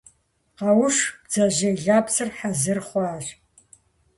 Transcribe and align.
–Къэуш, 0.57 0.97
бдзэжьей 1.23 1.75
лэпсыр 1.83 2.29
хьэзыр 2.37 2.79
хъуащ. 2.87 3.25